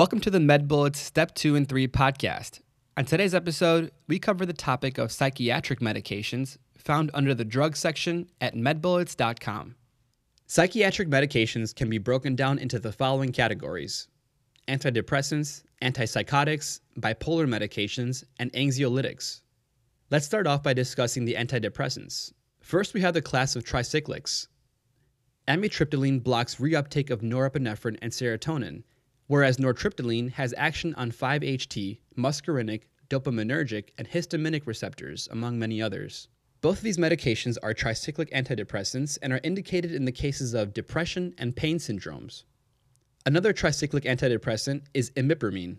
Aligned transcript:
Welcome 0.00 0.20
to 0.20 0.30
the 0.30 0.38
MedBullets 0.38 0.96
Step 0.96 1.34
2 1.34 1.56
and 1.56 1.68
3 1.68 1.86
podcast. 1.88 2.60
On 2.96 3.04
today's 3.04 3.34
episode, 3.34 3.90
we 4.08 4.18
cover 4.18 4.46
the 4.46 4.54
topic 4.54 4.96
of 4.96 5.12
psychiatric 5.12 5.80
medications 5.80 6.56
found 6.78 7.10
under 7.12 7.34
the 7.34 7.44
drug 7.44 7.76
section 7.76 8.30
at 8.40 8.54
medbullets.com. 8.54 9.74
Psychiatric 10.46 11.10
medications 11.10 11.74
can 11.74 11.90
be 11.90 11.98
broken 11.98 12.34
down 12.34 12.58
into 12.58 12.78
the 12.78 12.92
following 12.92 13.30
categories 13.30 14.08
antidepressants, 14.68 15.64
antipsychotics, 15.82 16.80
bipolar 16.98 17.46
medications, 17.46 18.24
and 18.38 18.50
anxiolytics. 18.54 19.42
Let's 20.10 20.24
start 20.24 20.46
off 20.46 20.62
by 20.62 20.72
discussing 20.72 21.26
the 21.26 21.34
antidepressants. 21.34 22.32
First, 22.62 22.94
we 22.94 23.02
have 23.02 23.12
the 23.12 23.20
class 23.20 23.54
of 23.54 23.64
tricyclics. 23.64 24.46
Amitriptyline 25.46 26.22
blocks 26.22 26.54
reuptake 26.54 27.10
of 27.10 27.20
norepinephrine 27.20 27.98
and 28.00 28.10
serotonin, 28.10 28.84
whereas 29.30 29.58
nortriptyline 29.58 30.32
has 30.32 30.52
action 30.56 30.92
on 30.96 31.12
5-HT, 31.12 32.00
muscarinic, 32.18 32.82
dopaminergic, 33.08 33.90
and 33.96 34.10
histaminic 34.10 34.66
receptors, 34.66 35.28
among 35.30 35.56
many 35.56 35.80
others. 35.80 36.26
Both 36.60 36.78
of 36.78 36.82
these 36.82 36.98
medications 36.98 37.56
are 37.62 37.72
tricyclic 37.72 38.32
antidepressants 38.32 39.18
and 39.22 39.32
are 39.32 39.38
indicated 39.44 39.94
in 39.94 40.04
the 40.04 40.10
cases 40.10 40.52
of 40.52 40.74
depression 40.74 41.32
and 41.38 41.54
pain 41.54 41.78
syndromes. 41.78 42.42
Another 43.24 43.52
tricyclic 43.52 44.02
antidepressant 44.02 44.86
is 44.94 45.12
imipramine. 45.12 45.76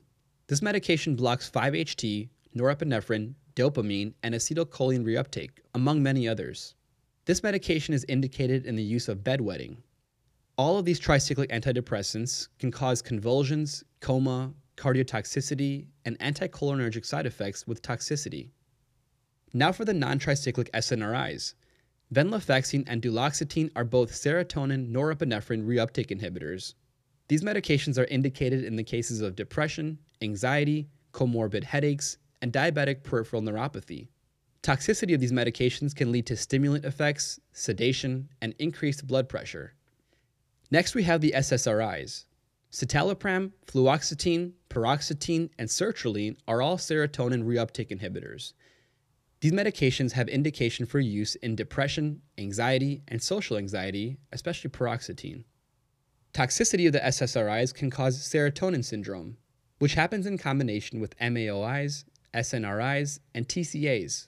This 0.48 0.62
medication 0.62 1.18
blocks 1.18 1.52
5-HT, 1.52 2.30
norepinephrine, 2.56 3.34
dopamine, 3.54 4.14
and 4.24 4.34
acetylcholine 4.34 5.04
reuptake, 5.04 5.60
among 5.76 6.02
many 6.02 6.26
others. 6.26 6.76
This 7.26 7.44
medication 7.44 7.94
is 7.94 8.06
indicated 8.08 8.66
in 8.66 8.78
the 8.78 8.82
use 8.84 9.10
of 9.10 9.26
bedwetting. 9.26 9.76
All 10.62 10.78
of 10.78 10.86
these 10.86 11.00
tricyclic 11.00 11.50
antidepressants 11.50 12.48
can 12.60 12.70
cause 12.70 13.02
convulsions, 13.02 13.84
coma, 14.00 14.54
cardiotoxicity, 14.78 15.88
and 16.06 16.20
anticholinergic 16.20 17.04
side 17.04 17.26
effects 17.26 17.66
with 17.66 17.82
toxicity. 17.82 18.52
Now 19.56 19.72
for 19.72 19.86
the 19.86 19.94
non 19.96 20.20
tricyclic 20.20 20.70
SNRIs. 20.70 21.56
Venlafaxine 22.14 22.84
and 22.86 23.02
duloxetine 23.02 23.72
are 23.76 23.84
both 23.84 24.12
serotonin 24.12 24.92
norepinephrine 24.92 25.66
reuptake 25.66 26.16
inhibitors. 26.16 26.76
These 27.28 27.44
medications 27.44 27.98
are 27.98 28.06
indicated 28.06 28.64
in 28.64 28.76
the 28.76 28.84
cases 28.84 29.22
of 29.22 29.36
depression, 29.36 29.98
anxiety, 30.22 30.92
comorbid 31.12 31.64
headaches, 31.64 32.20
and 32.40 32.54
diabetic 32.54 33.02
peripheral 33.02 33.42
neuropathy. 33.42 34.10
Toxicity 34.62 35.16
of 35.16 35.22
these 35.22 35.32
medications 35.32 35.96
can 35.96 36.12
lead 36.12 36.28
to 36.28 36.38
stimulant 36.38 36.86
effects, 36.86 37.40
sedation, 37.52 38.30
and 38.44 38.54
increased 38.60 39.08
blood 39.08 39.28
pressure. 39.28 39.74
Next, 40.72 40.96
we 40.96 41.04
have 41.04 41.20
the 41.20 41.34
SSRIs. 41.36 42.24
Citalopram, 42.72 43.52
fluoxetine, 43.68 44.54
paroxetine, 44.70 45.50
and 45.60 45.68
sertraline 45.68 46.38
are 46.48 46.62
all 46.62 46.78
serotonin 46.78 47.44
reuptake 47.44 47.90
inhibitors. 47.90 48.54
These 49.42 49.52
medications 49.52 50.14
have 50.14 50.30
indication 50.30 50.86
for 50.86 51.00
use 51.00 51.36
in 51.36 51.58
depression, 51.58 52.22
anxiety, 52.38 53.02
and 53.10 53.22
social 53.22 53.58
anxiety, 53.58 54.18
especially 54.32 54.70
paroxetine. 54.70 55.44
Toxicity 56.34 56.88
of 56.88 56.94
the 56.94 57.00
SSRIs 57.00 57.74
can 57.74 57.90
cause 57.90 58.18
serotonin 58.20 58.86
syndrome, 58.86 59.36
which 59.80 59.96
happens 59.96 60.26
in 60.26 60.38
combination 60.38 61.02
with 61.02 61.18
MAOIs, 61.18 62.06
SNRIs, 62.34 63.20
and 63.36 63.46
TCAs. 63.50 64.28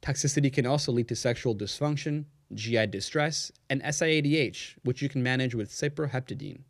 Toxicity 0.00 0.50
can 0.50 0.64
also 0.64 0.92
lead 0.92 1.08
to 1.08 1.16
sexual 1.16 1.54
dysfunction, 1.54 2.24
GI 2.52 2.88
distress, 2.88 3.50
and 3.70 3.82
SIADH, 3.82 4.74
which 4.82 5.00
you 5.00 5.08
can 5.08 5.22
manage 5.22 5.54
with 5.54 5.70
cyproheptadine. 5.70 6.60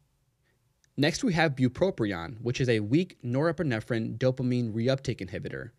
Next, 0.97 1.25
we 1.25 1.33
have 1.33 1.57
bupropion, 1.57 2.41
which 2.41 2.61
is 2.61 2.69
a 2.69 2.81
weak 2.81 3.19
norepinephrine 3.25 4.17
dopamine 4.17 4.73
reuptake 4.73 5.27
inhibitor. 5.27 5.71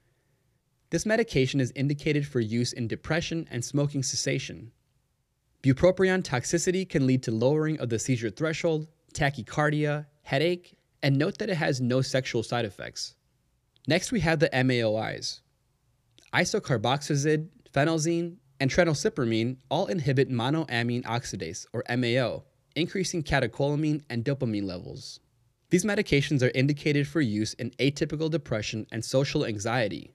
This 0.89 1.05
medication 1.05 1.59
is 1.59 1.71
indicated 1.75 2.27
for 2.27 2.39
use 2.39 2.73
in 2.73 2.87
depression 2.87 3.47
and 3.49 3.63
smoking 3.63 4.03
cessation. 4.03 4.71
Bupropion 5.63 6.21
toxicity 6.21 6.87
can 6.87 7.07
lead 7.07 7.23
to 7.23 7.31
lowering 7.31 7.79
of 7.79 7.89
the 7.89 7.97
seizure 7.97 8.29
threshold, 8.29 8.87
tachycardia, 9.13 10.05
headache, 10.23 10.77
and 11.01 11.17
note 11.17 11.37
that 11.37 11.49
it 11.49 11.55
has 11.55 11.79
no 11.81 12.01
sexual 12.01 12.43
side 12.43 12.65
effects. 12.65 13.15
Next, 13.87 14.11
we 14.11 14.19
have 14.19 14.39
the 14.39 14.49
MAOIs. 14.49 15.41
Isocarboxazid, 16.33 17.47
phenelzine, 17.73 18.35
and 18.59 18.71
tranylcypromine 18.71 19.57
all 19.69 19.87
inhibit 19.87 20.29
monoamine 20.29 21.03
oxidase, 21.03 21.65
or 21.73 21.83
MAO, 21.89 22.43
increasing 22.75 23.23
catecholamine 23.23 24.01
and 24.09 24.23
dopamine 24.23 24.65
levels. 24.65 25.19
These 25.69 25.85
medications 25.85 26.43
are 26.43 26.51
indicated 26.53 27.07
for 27.07 27.21
use 27.21 27.53
in 27.55 27.71
atypical 27.71 28.29
depression 28.29 28.85
and 28.91 29.03
social 29.03 29.45
anxiety. 29.45 30.13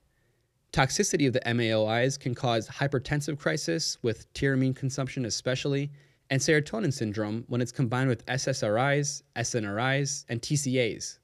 Toxicity 0.73 1.27
of 1.27 1.33
the 1.33 1.41
MAOIs 1.41 2.19
can 2.19 2.35
cause 2.35 2.69
hypertensive 2.69 3.39
crisis 3.39 3.99
with 4.03 4.33
tyramine 4.35 4.77
consumption 4.77 5.25
especially, 5.25 5.91
and 6.31 6.41
serotonin 6.41 6.93
syndrome 6.93 7.45
when 7.49 7.61
it's 7.61 7.73
combined 7.73 8.09
with 8.09 8.25
SSRIs, 8.27 9.23
SNRIs, 9.35 10.25
and 10.29 10.41
TCAs. 10.41 11.19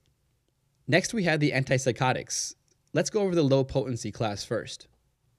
Next, 0.88 1.14
we 1.14 1.24
have 1.24 1.38
the 1.38 1.52
antipsychotics. 1.52 2.54
Let's 2.92 3.10
go 3.10 3.20
over 3.20 3.34
the 3.34 3.42
low 3.42 3.62
potency 3.62 4.10
class 4.10 4.44
first. 4.44 4.88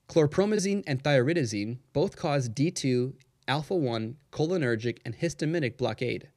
Chlorpromazine 0.08 0.82
and 0.86 1.04
thioridazine 1.04 1.78
both 1.92 2.16
cause 2.16 2.48
D2, 2.48 3.12
alpha 3.46 3.74
1, 3.74 4.16
cholinergic, 4.32 4.98
and 5.04 5.14
histaminic 5.14 5.76
blockade. 5.76 6.30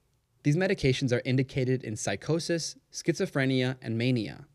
These 0.43 0.57
medications 0.57 1.13
are 1.13 1.21
indicated 1.23 1.81
in 1.81 1.95
psychosis, 1.95 2.75
schizophrenia, 2.91 3.77
and 3.81 3.97
mania. 3.97 4.45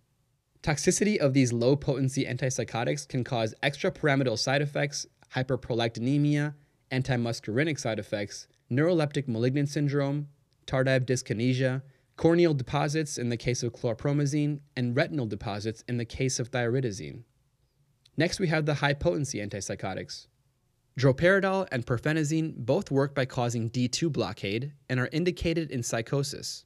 Toxicity 0.63 1.17
of 1.17 1.33
these 1.33 1.51
low 1.51 1.77
potency 1.77 2.27
antipsychotics 2.27 3.09
can 3.09 3.25
cause 3.25 3.55
extrapyramidal 3.63 4.39
side 4.39 4.61
effects, 4.61 5.07
hyperprolactinemia, 5.35 6.55
antimuscarinic 6.93 7.79
side 7.79 7.99
effects, 7.99 8.49
neuroleptic 8.71 9.27
malignant 9.29 9.71
syndrome, 9.71 10.29
tardive 10.67 11.07
dyskinesia, 11.07 11.81
corneal 12.17 12.53
deposits 12.53 13.17
in 13.17 13.31
the 13.31 13.37
case 13.39 13.63
of 13.63 13.73
chlorpromazine, 13.73 14.61
and 14.77 14.95
retinal 14.95 15.27
deposits 15.27 15.83
in 15.89 15.97
the 15.97 16.05
case 16.05 16.39
of 16.39 16.51
thioridazine. 16.51 17.23
Next, 18.17 18.41
we 18.41 18.49
have 18.49 18.67
the 18.67 18.75
high 18.75 18.95
potency 18.95 19.39
antipsychotics. 19.39 20.27
Droperidol 20.99 21.69
and 21.71 21.85
perphenazine 21.85 22.55
both 22.57 22.91
work 22.91 23.15
by 23.15 23.27
causing 23.27 23.69
D2 23.69 24.11
blockade 24.11 24.73
and 24.89 24.99
are 24.99 25.11
indicated 25.13 25.71
in 25.71 25.83
psychosis. 25.83 26.65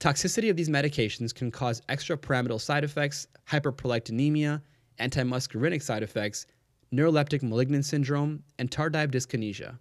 Toxicity 0.00 0.50
of 0.50 0.56
these 0.56 0.68
medications 0.68 1.32
can 1.32 1.50
cause 1.50 1.82
extrapyramidal 1.82 2.60
side 2.60 2.82
effects, 2.82 3.28
hyperprolactinemia, 3.48 4.62
antimuscarinic 4.98 5.82
side 5.82 6.02
effects, 6.02 6.46
neuroleptic 6.92 7.42
malignant 7.42 7.84
syndrome, 7.84 8.42
and 8.58 8.70
tardive 8.70 9.12
dyskinesia. 9.12 9.78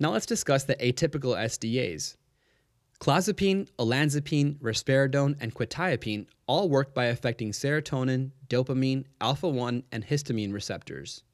Now 0.00 0.12
let's 0.12 0.26
discuss 0.26 0.64
the 0.64 0.76
atypical 0.76 1.36
SDAs. 1.36 2.16
Clozapine, 3.02 3.68
olanzapine, 3.80 4.56
risperidone, 4.60 5.34
and 5.40 5.52
quetiapine 5.52 6.24
all 6.46 6.68
work 6.68 6.94
by 6.94 7.06
affecting 7.06 7.50
serotonin, 7.50 8.30
dopamine, 8.48 9.04
alpha 9.20 9.48
1, 9.48 9.82
and 9.90 10.06
histamine 10.06 10.52
receptors. 10.52 11.24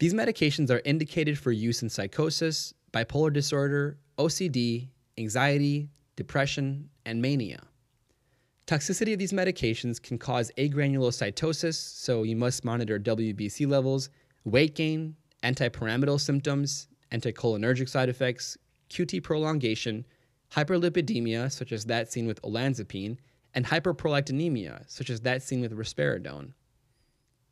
These 0.00 0.12
medications 0.12 0.70
are 0.70 0.82
indicated 0.84 1.38
for 1.38 1.50
use 1.50 1.82
in 1.82 1.88
psychosis, 1.88 2.74
bipolar 2.92 3.32
disorder, 3.32 3.96
OCD, 4.18 4.90
anxiety, 5.16 5.88
depression, 6.14 6.90
and 7.06 7.22
mania. 7.22 7.62
Toxicity 8.66 9.14
of 9.14 9.18
these 9.18 9.32
medications 9.32 10.02
can 10.02 10.18
cause 10.18 10.52
agranulocytosis, 10.58 11.76
so 11.76 12.24
you 12.24 12.36
must 12.36 12.66
monitor 12.66 12.98
WBC 12.98 13.66
levels, 13.66 14.10
weight 14.44 14.74
gain, 14.74 15.16
antipyramidal 15.42 16.20
symptoms, 16.20 16.88
anticholinergic 17.12 17.88
side 17.88 18.10
effects, 18.10 18.58
QT 18.90 19.22
prolongation, 19.22 20.04
hyperlipidemia, 20.54 21.50
such 21.50 21.72
as 21.72 21.84
that 21.86 22.12
seen 22.12 22.26
with 22.26 22.40
olanzapine, 22.42 23.16
and 23.54 23.66
hyperprolactinemia, 23.66 24.84
such 24.86 25.10
as 25.10 25.20
that 25.20 25.42
seen 25.42 25.60
with 25.60 25.76
risperidone. 25.76 26.52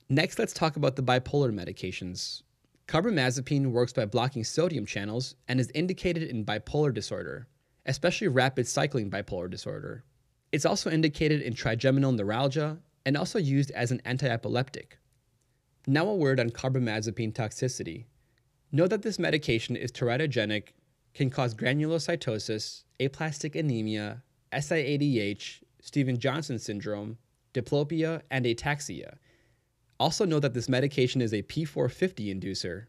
Next, 0.09 0.39
let's 0.39 0.53
talk 0.53 0.77
about 0.77 0.97
the 0.97 1.03
bipolar 1.03 1.53
medications. 1.53 2.43
Carbamazepine 2.89 3.71
works 3.71 3.93
by 3.93 4.05
blocking 4.05 4.45
sodium 4.45 4.85
channels 4.85 5.35
and 5.49 5.59
is 5.59 5.71
indicated 5.75 6.25
in 6.25 6.45
bipolar 6.45 6.93
disorder, 6.93 7.49
especially 7.87 8.29
rapid 8.29 8.67
cycling 8.67 9.11
bipolar 9.11 9.49
disorder. 9.49 10.05
It's 10.51 10.67
also 10.67 10.91
indicated 10.91 11.41
in 11.41 11.55
trigeminal 11.55 12.13
neuralgia 12.13 12.79
and 13.07 13.17
also 13.17 13.39
used 13.39 13.71
as 13.71 13.91
an 13.91 14.03
antiepileptic. 14.05 14.99
Now, 15.87 16.07
a 16.09 16.15
word 16.15 16.39
on 16.39 16.51
carbamazepine 16.51 17.33
toxicity. 17.33 18.05
Know 18.71 18.87
that 18.87 19.03
this 19.03 19.19
medication 19.19 19.75
is 19.75 19.91
teratogenic, 19.91 20.69
can 21.15 21.31
cause 21.31 21.55
granulocytosis, 21.55 22.85
aplastic 23.05 23.55
anemia, 23.55 24.23
SIADH, 24.53 25.63
Stevens 25.81 26.19
Johnson 26.19 26.59
syndrome, 26.59 27.19
diplopia, 27.55 28.23
and 28.31 28.45
ataxia. 28.45 29.17
Also, 29.99 30.25
know 30.25 30.41
that 30.41 30.55
this 30.55 30.69
medication 30.69 31.21
is 31.21 31.33
a 31.33 31.43
P450 31.43 32.35
inducer. 32.35 32.87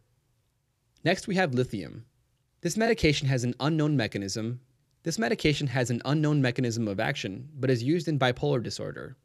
Next, 1.04 1.28
we 1.28 1.36
have 1.36 1.54
lithium. 1.54 2.06
This 2.62 2.78
medication 2.78 3.28
has 3.28 3.44
an 3.44 3.56
unknown 3.60 3.98
mechanism, 3.98 4.62
This 5.04 5.20
medication 5.20 5.68
has 5.68 5.90
an 5.90 6.02
unknown 6.06 6.42
mechanism 6.42 6.88
of 6.88 7.02
action, 7.02 7.50
but 7.60 7.70
is 7.70 7.84
used 7.84 8.08
in 8.08 8.18
bipolar 8.18 8.64
disorder. 8.64 9.18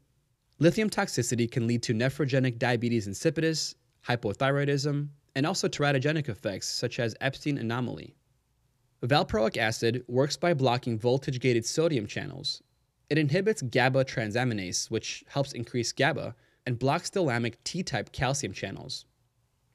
Lithium 0.59 0.89
toxicity 0.89 1.49
can 1.49 1.67
lead 1.67 1.83
to 1.83 1.93
nephrogenic 1.93 2.59
diabetes 2.59 3.07
insipidus, 3.07 3.75
hypothyroidism, 4.05 5.07
and 5.35 5.45
also 5.45 5.69
teratogenic 5.69 6.27
effects 6.27 6.67
such 6.67 6.99
as 6.99 7.15
Ebstein 7.21 7.57
anomaly. 7.57 8.13
Valproic 9.07 9.55
acid 9.55 10.03
works 10.07 10.35
by 10.35 10.53
blocking 10.53 10.99
voltage 10.99 11.39
gated 11.39 11.65
sodium 11.65 12.05
channels. 12.05 12.61
It 13.09 13.17
inhibits 13.17 13.61
GABA 13.61 14.05
transaminase, 14.05 14.91
which 14.91 15.23
helps 15.27 15.53
increase 15.53 15.93
GABA, 15.93 16.35
and 16.65 16.77
blocks 16.77 17.09
thalamic 17.09 17.55
T 17.63 17.81
type 17.81 18.11
calcium 18.11 18.51
channels. 18.51 19.05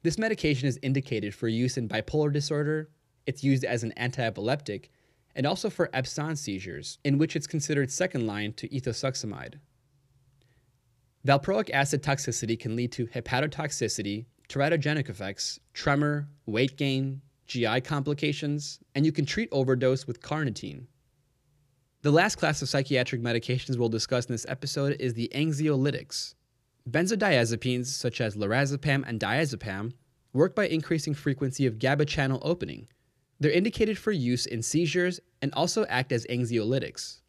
This 0.03 0.19
medication 0.19 0.67
is 0.67 0.79
indicated 0.83 1.33
for 1.33 1.47
use 1.47 1.75
in 1.77 1.89
bipolar 1.89 2.31
disorder, 2.31 2.91
it's 3.25 3.43
used 3.43 3.63
as 3.63 3.83
an 3.83 3.93
antiepileptic, 3.97 4.89
and 5.35 5.47
also 5.47 5.71
for 5.71 5.89
absence 5.91 6.39
seizures, 6.41 6.99
in 7.03 7.17
which 7.17 7.35
it's 7.35 7.47
considered 7.47 7.91
second 7.91 8.27
line 8.27 8.53
to 8.53 8.69
ethosuximide. 8.69 9.55
Valproic 11.27 11.71
acid 11.71 12.03
toxicity 12.03 12.57
can 12.57 12.75
lead 12.75 12.91
to 12.91 13.07
hepatotoxicity, 13.07 14.25
teratogenic 14.47 15.09
effects, 15.09 15.59
tremor, 15.73 16.29
weight 16.45 16.77
gain, 16.77 17.21
GI 17.45 17.81
complications, 17.81 18.79
and 18.95 19.05
you 19.05 19.11
can 19.11 19.25
treat 19.25 19.49
overdose 19.51 20.07
with 20.07 20.21
carnitine. 20.21 20.85
The 22.01 22.11
last 22.11 22.35
class 22.35 22.61
of 22.61 22.69
psychiatric 22.69 23.21
medications 23.21 23.77
we'll 23.77 23.89
discuss 23.89 24.25
in 24.25 24.33
this 24.33 24.45
episode 24.47 24.97
is 24.99 25.13
the 25.13 25.31
anxiolytics. 25.33 26.35
Benzodiazepines, 26.89 27.87
such 27.87 28.21
as 28.21 28.35
lorazepam 28.35 29.03
and 29.07 29.19
diazepam, 29.19 29.93
work 30.33 30.55
by 30.55 30.67
increasing 30.67 31.13
frequency 31.13 31.65
of 31.65 31.79
GABA 31.79 32.05
channel 32.05 32.39
opening. 32.43 32.87
They're 33.39 33.51
indicated 33.51 33.97
for 33.97 34.11
use 34.11 34.45
in 34.45 34.61
seizures 34.61 35.19
and 35.41 35.53
also 35.53 35.85
act 35.85 36.11
as 36.11 36.27
anxiolytics. 36.29 37.21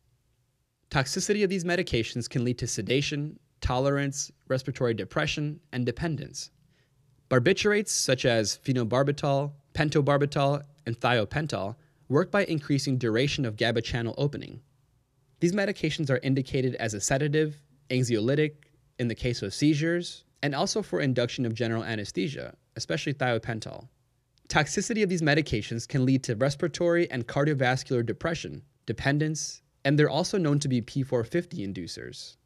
Toxicity 0.90 1.42
of 1.42 1.50
these 1.50 1.64
medications 1.64 2.28
can 2.28 2.44
lead 2.44 2.58
to 2.58 2.66
sedation, 2.66 3.38
tolerance, 3.60 4.30
respiratory 4.48 4.94
depression, 4.94 5.60
and 5.72 5.84
dependence. 5.84 6.50
Barbiturates 7.28 7.88
such 7.88 8.24
as 8.24 8.58
phenobarbital, 8.64 9.52
pentobarbital, 9.76 10.62
and 10.86 10.98
thiopental 10.98 11.76
work 12.08 12.30
by 12.30 12.44
increasing 12.44 12.96
duration 12.96 13.44
of 13.44 13.56
GABA 13.56 13.82
channel 13.82 14.14
opening. 14.16 14.60
These 15.40 15.52
medications 15.52 16.08
are 16.08 16.20
indicated 16.22 16.74
as 16.76 16.94
a 16.94 17.00
sedative, 17.00 17.60
anxiolytic, 17.90 18.52
in 18.98 19.08
the 19.08 19.14
case 19.14 19.42
of 19.42 19.52
seizures, 19.52 20.24
and 20.42 20.54
also 20.54 20.80
for 20.80 21.00
induction 21.00 21.44
of 21.44 21.52
general 21.52 21.84
anesthesia, 21.84 22.54
especially 22.76 23.12
thiopental. 23.12 23.88
Toxicity 24.48 25.02
of 25.02 25.10
these 25.10 25.22
medications 25.22 25.86
can 25.86 26.06
lead 26.06 26.22
to 26.22 26.36
respiratory 26.36 27.10
and 27.10 27.26
cardiovascular 27.26 28.06
depression, 28.06 28.62
dependence, 28.86 29.60
and 29.84 29.98
they're 29.98 30.08
also 30.08 30.38
known 30.38 30.58
to 30.60 30.68
be 30.68 30.80
P450 30.80 31.66
inducers. 31.66 32.36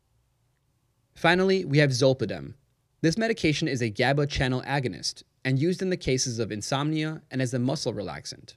Finally, 1.15 1.65
we 1.65 1.79
have 1.79 1.91
zolpidem. 1.91 2.55
This 3.03 3.19
medication 3.19 3.69
is 3.69 3.83
a 3.83 3.91
GABA 3.91 4.27
channel 4.27 4.63
agonist 4.63 5.23
and 5.45 5.59
used 5.59 5.83
in 5.83 5.91
the 5.91 5.97
cases 5.97 6.39
of 6.39 6.53
insomnia 6.53 7.23
and 7.31 7.41
as 7.41 7.55
a 7.55 7.59
muscle 7.59 7.93
relaxant. 7.93 8.55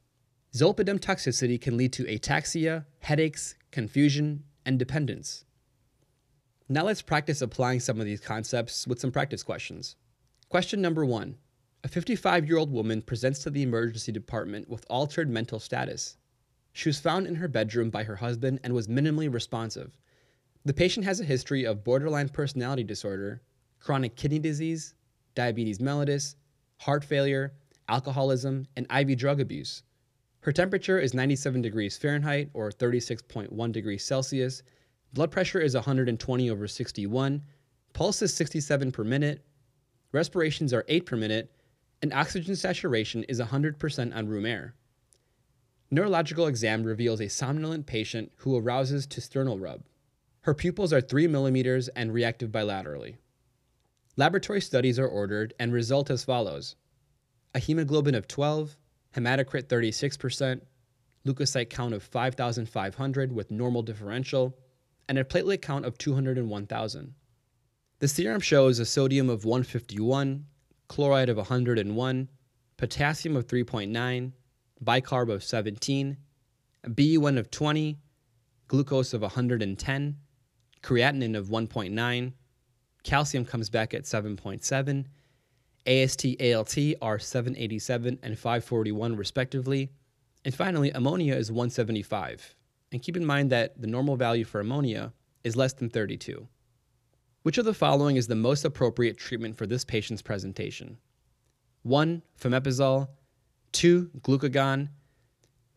Zolpidem 0.54 1.00
toxicity 1.00 1.60
can 1.60 1.78
lead 1.78 1.94
to 1.94 2.04
ataxia, 2.04 2.86
headaches, 3.00 3.56
confusion, 3.72 4.44
and 4.66 4.78
dependence. 4.78 5.46
Now 6.70 6.84
let's 6.84 7.02
practice 7.02 7.42
applying 7.42 7.80
some 7.80 8.00
of 8.00 8.06
these 8.06 8.20
concepts 8.20 8.88
with 8.88 9.00
some 9.00 9.12
practice 9.12 9.44
questions. 9.44 9.96
Question 10.50 10.82
number 10.82 11.06
one 11.06 11.38
A 11.84 11.88
55 11.88 12.48
year 12.48 12.58
old 12.58 12.72
woman 12.72 13.02
presents 13.02 13.40
to 13.40 13.50
the 13.50 13.64
emergency 13.64 14.12
department 14.12 14.70
with 14.70 14.86
altered 14.90 15.30
mental 15.30 15.60
status. 15.60 16.18
She 16.72 16.90
was 16.90 17.00
found 17.00 17.28
in 17.28 17.36
her 17.36 17.48
bedroom 17.48 17.90
by 17.90 18.04
her 18.04 18.16
husband 18.16 18.60
and 18.64 18.74
was 18.74 18.88
minimally 18.88 19.32
responsive. 19.32 19.92
The 20.66 20.74
patient 20.74 21.06
has 21.06 21.20
a 21.20 21.26
history 21.26 21.66
of 21.66 21.84
borderline 21.84 22.30
personality 22.30 22.84
disorder, 22.84 23.42
chronic 23.80 24.16
kidney 24.16 24.40
disease, 24.40 24.96
diabetes 25.36 25.80
mellitus, 25.80 26.36
heart 26.84 27.04
failure, 27.04 27.54
alcoholism, 27.88 28.68
and 28.76 28.86
IV 28.92 29.18
drug 29.18 29.40
abuse. 29.40 29.84
Her 30.42 30.52
temperature 30.52 31.00
is 31.00 31.14
97 31.14 31.62
degrees 31.62 31.98
Fahrenheit 31.98 32.50
or 32.54 32.70
36.1 32.70 33.72
degrees 33.72 34.04
Celsius. 34.04 34.62
Blood 35.14 35.32
pressure 35.32 35.62
is 35.62 35.76
120 35.76 36.50
over 36.50 36.68
61. 36.68 37.42
Pulse 37.94 38.22
is 38.22 38.34
67 38.34 38.92
per 38.92 39.06
minute. 39.06 39.46
Respirations 40.12 40.74
are 40.74 40.84
8 40.90 41.06
per 41.06 41.16
minute. 41.16 41.50
And 42.02 42.14
oxygen 42.14 42.58
saturation 42.58 43.24
is 43.24 43.40
100% 43.40 44.14
on 44.14 44.28
room 44.28 44.46
air. 44.46 44.76
Neurological 45.90 46.48
exam 46.48 46.84
reveals 46.84 47.22
a 47.22 47.30
somnolent 47.30 47.86
patient 47.86 48.34
who 48.38 48.58
arouses 48.58 49.08
to 49.08 49.22
sternal 49.22 49.58
rub. 49.58 49.84
Her 50.42 50.54
pupils 50.54 50.92
are 50.92 51.00
3 51.00 51.28
millimeters 51.28 51.88
and 51.90 52.14
reactive 52.14 52.52
bilaterally. 52.52 53.16
Laboratory 54.16 54.62
studies 54.62 55.00
are 55.00 55.08
ordered 55.08 55.54
and 55.60 55.74
result 55.74 56.12
as 56.12 56.24
follows 56.24 56.76
a 57.56 57.60
hemoglobin 57.60 58.16
of 58.16 58.28
12, 58.28 58.78
hematocrit 59.16 59.64
36%, 59.64 60.62
leukocyte 61.26 61.70
count 61.70 61.94
of 61.94 62.02
5,500 62.02 63.32
with 63.32 63.52
normal 63.52 63.84
differential, 63.84 64.58
and 65.08 65.20
a 65.20 65.24
platelet 65.24 65.62
count 65.62 65.86
of 65.86 65.98
201,000. 65.98 67.14
The 68.00 68.08
serum 68.08 68.42
shows 68.42 68.80
a 68.80 68.86
sodium 68.86 69.30
of 69.30 69.46
151, 69.46 70.46
chloride 70.88 71.30
of 71.30 71.38
101, 71.38 72.30
potassium 72.78 73.36
of 73.36 73.48
3.9, 73.48 74.32
bicarb 74.84 75.32
of 75.32 75.44
17, 75.44 76.18
BUN 76.88 77.38
of 77.38 77.52
20, 77.52 78.00
glucose 78.68 79.14
of 79.14 79.22
110, 79.22 80.18
creatinine 80.82 81.38
of 81.38 81.48
1.9, 81.50 82.34
calcium 83.04 83.46
comes 83.46 83.70
back 83.70 83.94
at 83.94 84.04
7.7, 84.04 85.06
AST, 85.86 86.26
ALT 86.42 86.78
are 87.02 87.20
787 87.20 88.20
and 88.24 88.40
541 88.40 89.16
respectively, 89.16 89.90
and 90.46 90.56
finally 90.56 90.92
ammonia 90.92 91.36
is 91.36 91.52
175. 91.52 92.56
And 92.92 93.02
keep 93.02 93.18
in 93.18 93.26
mind 93.26 93.52
that 93.52 93.82
the 93.82 93.88
normal 93.88 94.16
value 94.16 94.46
for 94.46 94.62
ammonia 94.62 95.14
is 95.44 95.56
less 95.56 95.74
than 95.74 95.90
32. 95.90 96.48
Which 97.42 97.58
of 97.58 97.66
the 97.66 97.74
following 97.74 98.16
is 98.16 98.28
the 98.28 98.36
most 98.36 98.64
appropriate 98.64 99.18
treatment 99.18 99.58
for 99.58 99.68
this 99.68 99.84
patient's 99.84 100.22
presentation? 100.22 100.98
1. 101.82 102.22
Fomepizole, 102.40 103.10
2. 103.74 104.12
Glucagon, 104.22 104.88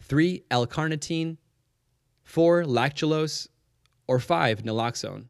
3. 0.02 0.44
L-carnitine, 0.50 1.37
4. 2.23 2.64
Lactulose, 2.64 3.49
or 4.06 4.20
5. 4.20 4.62
Naloxone. 4.62 5.25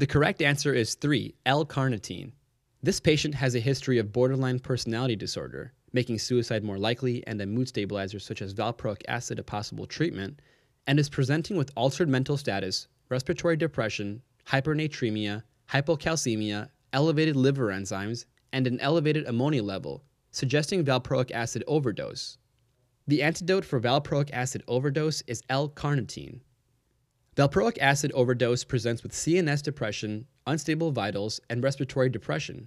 The 0.00 0.06
correct 0.06 0.40
answer 0.40 0.72
is 0.72 0.94
3. 0.94 1.34
L-carnitine. 1.44 2.32
This 2.82 3.00
patient 3.00 3.34
has 3.34 3.54
a 3.54 3.60
history 3.60 3.98
of 3.98 4.14
borderline 4.14 4.58
personality 4.58 5.14
disorder, 5.14 5.74
making 5.92 6.20
suicide 6.20 6.64
more 6.64 6.78
likely 6.78 7.22
and 7.26 7.38
a 7.38 7.44
mood 7.44 7.68
stabilizer 7.68 8.18
such 8.18 8.40
as 8.40 8.54
valproic 8.54 9.02
acid 9.08 9.38
a 9.38 9.42
possible 9.42 9.84
treatment, 9.84 10.40
and 10.86 10.98
is 10.98 11.10
presenting 11.10 11.58
with 11.58 11.70
altered 11.76 12.08
mental 12.08 12.38
status, 12.38 12.88
respiratory 13.10 13.58
depression, 13.58 14.22
hypernatremia, 14.46 15.42
hypocalcemia, 15.68 16.70
elevated 16.94 17.36
liver 17.36 17.66
enzymes, 17.66 18.24
and 18.54 18.66
an 18.66 18.80
elevated 18.80 19.26
ammonia 19.26 19.62
level, 19.62 20.02
suggesting 20.30 20.82
valproic 20.82 21.30
acid 21.30 21.62
overdose. 21.66 22.38
The 23.06 23.22
antidote 23.22 23.66
for 23.66 23.78
valproic 23.78 24.30
acid 24.32 24.62
overdose 24.66 25.20
is 25.26 25.42
L-carnitine. 25.50 26.40
Valproic 27.36 27.78
acid 27.78 28.10
overdose 28.12 28.64
presents 28.64 29.04
with 29.04 29.12
CNS 29.12 29.62
depression, 29.62 30.26
unstable 30.48 30.90
vitals, 30.90 31.40
and 31.48 31.62
respiratory 31.62 32.08
depression. 32.08 32.66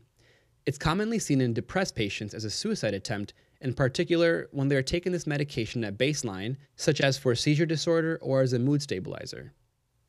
It's 0.66 0.78
commonly 0.78 1.20
seen 1.20 1.42
in 1.42 1.54
depressed 1.54 1.96
patients 1.96 2.34
as 2.34 2.46
a 2.46 2.50
suicide 2.50 2.94
attempt, 2.94 3.34
in 3.60 3.74
particular 3.74 4.48
when 4.52 4.70
they 4.70 4.78
are 4.78 4.82
taking 4.82 5.12
this 5.12 5.28
medication 5.28 5.84
at 5.84 5.98
baseline, 5.98 6.56
such 6.78 7.02
as 7.02 7.18
for 7.18 7.36
seizure 7.36 7.66
disorder 7.66 8.18
or 8.22 8.42
as 8.42 8.54
a 8.54 8.60
mood 8.60 8.82
stabilizer. 8.82 9.54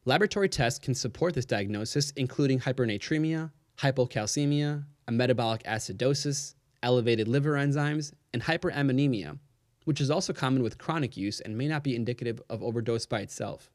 Laboratory 0.05 0.49
tests 0.49 0.79
can 0.79 0.95
support 0.95 1.35
this 1.35 1.47
diagnosis, 1.47 2.13
including 2.13 2.61
hypernatremia, 2.61 3.51
hypocalcemia, 3.79 4.85
a 5.09 5.13
metabolic 5.13 5.65
acidosis, 5.65 6.55
elevated 6.81 7.27
liver 7.27 7.55
enzymes, 7.55 8.13
and 8.33 8.43
hyperammonemia, 8.43 9.37
which 9.85 10.01
is 10.01 10.13
also 10.13 10.33
common 10.33 10.63
with 10.63 10.79
chronic 10.79 11.17
use 11.17 11.41
and 11.41 11.59
may 11.59 11.67
not 11.67 11.83
be 11.83 11.97
indicative 11.97 12.41
of 12.49 12.63
overdose 12.63 13.05
by 13.05 13.19
itself. 13.19 13.73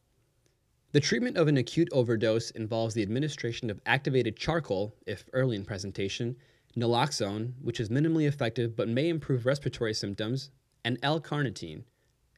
The 0.91 0.99
treatment 0.99 1.37
of 1.37 1.47
an 1.47 1.57
acute 1.57 1.89
overdose 1.91 2.49
involves 2.49 2.95
the 2.95 3.03
administration 3.03 3.69
of 3.69 3.79
activated 3.85 4.35
charcoal, 4.35 4.95
if 5.05 5.23
early 5.33 5.55
in 5.55 5.63
presentation, 5.63 6.35
naloxone, 6.75 7.53
which 7.61 7.79
is 7.79 7.89
minimally 7.89 8.27
effective 8.27 8.75
but 8.75 8.89
may 8.89 9.07
improve 9.07 9.45
respiratory 9.45 9.93
symptoms, 9.93 10.49
and 10.83 10.97
L-carnitine. 11.03 11.83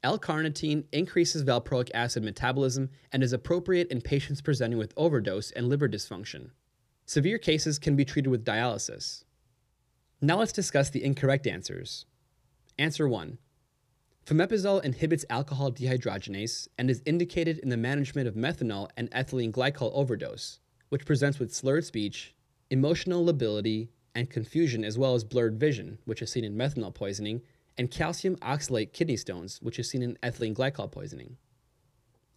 L-carnitine 0.04 0.84
increases 0.92 1.46
valproic 1.46 1.92
acid 1.94 2.24
metabolism 2.24 2.90
and 3.14 3.24
is 3.24 3.32
appropriate 3.32 3.88
in 3.90 4.02
patients 4.02 4.42
presenting 4.42 4.78
with 4.78 4.94
overdose 4.98 5.52
and 5.52 5.70
liver 5.70 5.88
dysfunction. 5.88 6.50
Severe 7.06 7.38
cases 7.38 7.80
can 7.80 7.96
be 7.96 8.04
treated 8.04 8.30
with 8.30 8.44
dialysis. 8.44 9.24
Now 10.20 10.40
let's 10.40 10.52
discuss 10.52 10.90
the 10.90 11.04
incorrect 11.06 11.48
answers. 11.48 12.06
Answer 12.78 13.08
1. 13.08 13.38
Fomepizole 14.26 14.84
inhibits 14.84 15.26
alcohol 15.30 15.72
dehydrogenase 15.72 16.68
and 16.78 16.90
is 16.90 17.02
indicated 17.06 17.58
in 17.60 17.70
the 17.70 17.78
management 17.78 18.28
of 18.28 18.36
methanol 18.36 18.90
and 18.96 19.10
ethylene 19.12 19.52
glycol 19.52 19.92
overdose, 19.94 20.60
which 20.90 21.06
presents 21.06 21.40
with 21.40 21.54
slurred 21.54 21.86
speech, 21.86 22.36
emotional 22.70 23.26
lability, 23.26 23.90
and 24.14 24.30
confusion, 24.30 24.84
as 24.84 24.98
well 24.98 25.16
as 25.16 25.24
blurred 25.24 25.60
vision, 25.60 25.98
which 26.06 26.22
is 26.22 26.32
seen 26.32 26.44
in 26.44 26.56
methanol 26.56 26.94
poisoning, 26.94 27.42
and 27.78 27.90
calcium 27.90 28.36
oxalate 28.38 28.94
kidney 28.94 29.18
stones, 29.18 29.60
which 29.62 29.80
is 29.80 29.90
seen 29.90 30.04
in 30.04 30.18
ethylene 30.22 30.54
glycol 30.54 30.92
poisoning. 30.92 31.38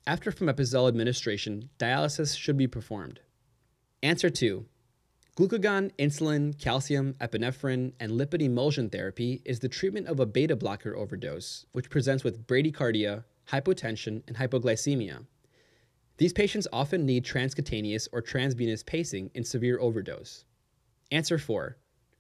After 0.07 0.33
fomepizole 0.33 0.89
administration, 0.89 1.69
dialysis 1.79 2.37
should 2.37 2.57
be 2.57 2.67
performed. 2.67 3.21
Answer 4.03 4.31
2. 4.31 4.65
Glucagon, 5.37 5.91
insulin, 5.99 6.57
calcium, 6.61 7.15
epinephrine, 7.15 7.93
and 7.99 8.13
lipid 8.13 8.41
emulsion 8.41 8.89
therapy 8.89 9.43
is 9.45 9.59
the 9.59 9.69
treatment 9.69 10.07
of 10.07 10.21
a 10.21 10.27
beta 10.27 10.55
blocker 10.55 10.95
overdose, 10.95 11.67
which 11.73 11.91
presents 11.91 12.23
with 12.23 12.47
bradycardia, 12.47 13.25
hypotension, 13.49 14.23
and 14.29 14.37
hypoglycemia. 14.37 15.27
These 16.19 16.33
patients 16.33 16.69
often 16.73 17.05
need 17.05 17.25
transcutaneous 17.25 18.07
or 18.13 18.23
transvenous 18.23 18.85
pacing 18.85 19.33
in 19.35 19.43
severe 19.43 19.81
overdose. 19.81 20.45
Answer 21.11 21.39
4. 21.39 21.79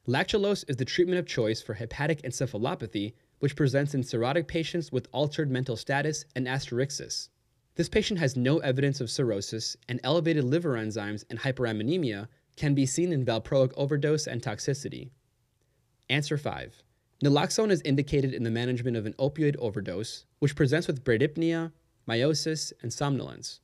Lactulose 0.09 0.65
is 0.67 0.77
the 0.77 0.85
treatment 0.85 1.21
of 1.21 1.27
choice 1.27 1.63
for 1.63 1.75
hepatic 1.75 2.21
encephalopathy, 2.23 3.13
which 3.39 3.55
presents 3.55 3.95
in 3.95 4.03
cirrhotic 4.03 4.49
patients 4.49 4.91
with 4.91 5.07
altered 5.13 5.53
mental 5.53 5.77
status 5.77 6.25
and 6.35 6.49
asterixis. 6.49 7.29
This 7.77 7.89
patient 7.89 8.19
has 8.19 8.37
no 8.37 8.59
evidence 8.59 9.01
of 9.01 9.09
cirrhosis, 9.09 9.77
and 9.89 10.01
elevated 10.03 10.43
liver 10.43 10.75
enzymes 10.75 11.25
and 11.31 11.39
hyperammonemia 11.39 12.27
can 12.57 12.75
be 12.75 12.87
seen 12.87 13.13
in 13.13 13.25
valproic 13.25 13.73
overdose 13.77 14.27
and 14.27 14.43
toxicity. 14.43 15.11
Answer 16.09 16.37
5. 16.37 16.83
Naloxone 17.25 17.71
is 17.71 17.81
indicated 17.83 18.35
in 18.35 18.43
the 18.43 18.51
management 18.51 18.97
of 18.97 19.07
an 19.07 19.15
opioid 19.15 19.57
overdose, 19.59 20.27
which 20.41 20.57
presents 20.57 20.87
with 20.87 21.05
bradypnea, 21.05 21.73
miosis, 22.09 22.73
and 22.83 22.93
somnolence. 22.93 23.61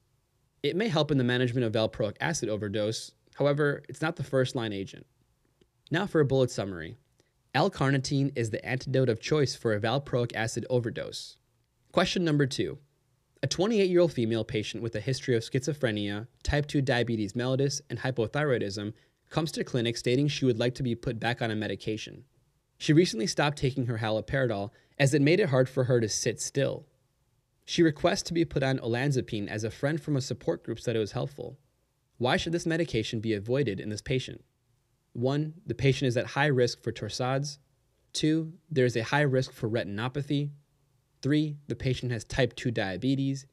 It 0.62 0.76
may 0.76 0.88
help 0.88 1.10
in 1.10 1.18
the 1.18 1.24
management 1.24 1.64
of 1.66 1.72
valproic 1.72 2.16
acid 2.20 2.48
overdose, 2.48 3.12
however, 3.34 3.82
it's 3.88 4.02
not 4.02 4.16
the 4.16 4.24
first 4.24 4.54
line 4.54 4.72
agent. 4.72 5.06
Now 5.90 6.06
for 6.06 6.20
a 6.20 6.24
bullet 6.24 6.50
summary. 6.50 6.96
L-carnitine 7.54 8.32
is 8.36 8.50
the 8.50 8.64
antidote 8.64 9.08
of 9.08 9.20
choice 9.20 9.56
for 9.56 9.74
a 9.74 9.80
valproic 9.80 10.32
acid 10.34 10.64
overdose. 10.70 11.36
Question 11.92 12.24
number 12.24 12.46
2. 12.46 12.78
A 13.42 13.46
28 13.46 13.88
year 13.88 14.00
old 14.00 14.12
female 14.12 14.44
patient 14.44 14.82
with 14.82 14.94
a 14.94 15.00
history 15.00 15.34
of 15.34 15.42
schizophrenia, 15.42 16.26
type 16.42 16.66
2 16.66 16.82
diabetes 16.82 17.32
mellitus, 17.32 17.80
and 17.88 17.98
hypothyroidism 17.98 18.92
comes 19.30 19.50
to 19.52 19.64
clinic 19.64 19.96
stating 19.96 20.28
she 20.28 20.44
would 20.44 20.58
like 20.58 20.74
to 20.74 20.82
be 20.82 20.94
put 20.94 21.18
back 21.18 21.40
on 21.40 21.50
a 21.50 21.56
medication. 21.56 22.24
She 22.76 22.92
recently 22.92 23.26
stopped 23.26 23.56
taking 23.56 23.86
her 23.86 23.98
haloperidol 23.98 24.70
as 24.98 25.14
it 25.14 25.22
made 25.22 25.40
it 25.40 25.48
hard 25.48 25.70
for 25.70 25.84
her 25.84 26.00
to 26.00 26.08
sit 26.08 26.40
still. 26.40 26.86
She 27.64 27.82
requests 27.82 28.22
to 28.24 28.34
be 28.34 28.44
put 28.44 28.62
on 28.62 28.78
olanzapine 28.78 29.48
as 29.48 29.64
a 29.64 29.70
friend 29.70 30.00
from 30.02 30.16
a 30.16 30.20
support 30.20 30.62
group 30.62 30.78
said 30.78 30.96
it 30.96 30.98
was 31.00 31.12
helpful. 31.12 31.58
Why 32.18 32.36
should 32.36 32.52
this 32.52 32.66
medication 32.66 33.20
be 33.20 33.32
avoided 33.32 33.80
in 33.80 33.88
this 33.88 34.02
patient? 34.02 34.44
1. 35.14 35.54
The 35.64 35.74
patient 35.74 36.08
is 36.08 36.16
at 36.16 36.26
high 36.26 36.46
risk 36.46 36.82
for 36.82 36.92
torsades. 36.92 37.58
2. 38.12 38.52
There 38.70 38.84
is 38.84 38.96
a 38.96 39.04
high 39.04 39.22
risk 39.22 39.52
for 39.52 39.68
retinopathy. 39.68 40.50
3. 41.22 41.56
The 41.68 41.76
patient 41.76 42.12
has 42.12 42.24
type 42.24 42.54
2 42.56 42.70
diabetes. 42.70 43.46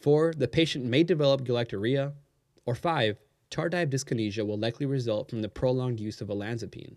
4. 0.00 0.34
The 0.36 0.48
patient 0.48 0.84
may 0.84 1.02
develop 1.02 1.42
galactorrhea. 1.42 2.12
Or 2.66 2.74
5. 2.74 3.18
Tardive 3.50 3.90
dyskinesia 3.90 4.46
will 4.46 4.58
likely 4.58 4.86
result 4.86 5.28
from 5.28 5.42
the 5.42 5.48
prolonged 5.48 6.00
use 6.00 6.20
of 6.20 6.28
olanzapine. 6.28 6.96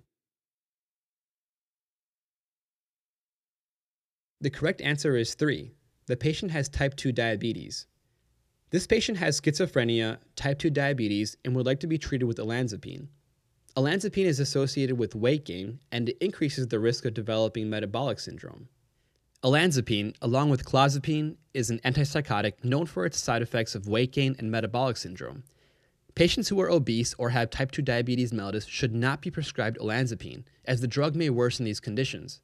The 4.41 4.49
correct 4.49 4.81
answer 4.81 5.15
is 5.15 5.33
3. 5.33 5.71
The 6.07 6.17
patient 6.17 6.51
has 6.51 6.69
type 6.69 6.95
2 6.95 7.11
diabetes. 7.11 7.87
This 8.69 8.87
patient 8.87 9.17
has 9.17 9.39
schizophrenia, 9.39 10.17
type 10.35 10.59
2 10.59 10.69
diabetes, 10.69 11.37
and 11.43 11.55
would 11.55 11.65
like 11.65 11.79
to 11.79 11.87
be 11.87 11.97
treated 11.97 12.25
with 12.25 12.37
olanzapine. 12.37 13.07
Olanzapine 13.77 14.25
is 14.25 14.39
associated 14.39 14.97
with 14.97 15.15
weight 15.15 15.45
gain 15.45 15.79
and 15.91 16.09
it 16.09 16.17
increases 16.21 16.67
the 16.67 16.79
risk 16.79 17.05
of 17.05 17.13
developing 17.13 17.69
metabolic 17.69 18.19
syndrome. 18.19 18.69
Olanzapine, 19.43 20.15
along 20.21 20.49
with 20.49 20.65
clozapine, 20.65 21.35
is 21.53 21.69
an 21.69 21.79
antipsychotic 21.85 22.63
known 22.63 22.85
for 22.85 23.05
its 23.05 23.19
side 23.19 23.41
effects 23.41 23.75
of 23.75 23.87
weight 23.87 24.11
gain 24.11 24.35
and 24.39 24.49
metabolic 24.49 24.97
syndrome. 24.97 25.43
Patients 26.15 26.47
who 26.47 26.59
are 26.61 26.71
obese 26.71 27.13
or 27.17 27.29
have 27.29 27.49
type 27.49 27.71
2 27.71 27.81
diabetes 27.81 28.31
mellitus 28.31 28.67
should 28.67 28.95
not 28.95 29.21
be 29.21 29.29
prescribed 29.29 29.77
olanzapine, 29.77 30.45
as 30.63 30.81
the 30.81 30.87
drug 30.87 31.15
may 31.15 31.29
worsen 31.29 31.65
these 31.65 31.79
conditions. 31.79 32.39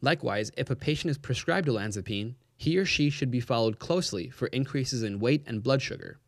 Likewise, 0.00 0.52
if 0.56 0.70
a 0.70 0.76
patient 0.76 1.10
is 1.10 1.18
prescribed 1.18 1.66
olanzapine, 1.66 2.34
he 2.56 2.76
or 2.78 2.84
she 2.84 3.10
should 3.10 3.30
be 3.30 3.40
followed 3.40 3.78
closely 3.78 4.28
for 4.28 4.46
increases 4.48 5.02
in 5.02 5.18
weight 5.18 5.42
and 5.46 5.62
blood 5.62 5.82
sugar. 5.82 6.20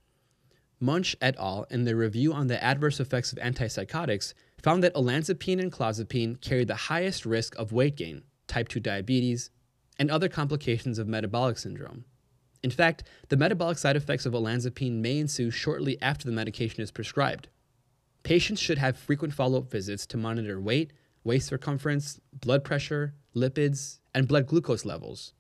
Muench 0.80 1.14
et 1.20 1.36
al., 1.38 1.66
in 1.70 1.84
their 1.84 1.96
review 1.96 2.32
on 2.32 2.48
the 2.48 2.62
adverse 2.62 2.98
effects 2.98 3.32
of 3.32 3.38
antipsychotics, 3.38 4.34
found 4.60 4.82
that 4.82 4.94
olanzapine 4.94 5.60
and 5.60 5.70
clozapine 5.70 6.40
carried 6.40 6.68
the 6.68 6.74
highest 6.74 7.24
risk 7.24 7.54
of 7.56 7.72
weight 7.72 7.96
gain, 7.96 8.22
type 8.46 8.68
2 8.68 8.80
diabetes, 8.80 9.50
and 9.98 10.10
other 10.10 10.28
complications 10.28 10.98
of 10.98 11.08
metabolic 11.08 11.58
syndrome. 11.58 12.04
In 12.62 12.70
fact, 12.70 13.04
the 13.28 13.36
metabolic 13.36 13.78
side 13.78 13.96
effects 13.96 14.26
of 14.26 14.32
olanzapine 14.32 15.00
may 15.00 15.18
ensue 15.18 15.50
shortly 15.50 16.00
after 16.02 16.26
the 16.26 16.34
medication 16.34 16.82
is 16.82 16.90
prescribed. 16.90 17.48
Patients 18.22 18.60
should 18.60 18.78
have 18.78 18.98
frequent 18.98 19.34
follow 19.34 19.58
up 19.58 19.70
visits 19.70 20.06
to 20.06 20.16
monitor 20.16 20.60
weight, 20.60 20.92
waist 21.22 21.48
circumference, 21.48 22.20
blood 22.32 22.64
pressure, 22.64 23.14
lipids, 23.34 24.00
and 24.14 24.26
blood 24.26 24.46
glucose 24.46 24.84
levels. 24.84 25.32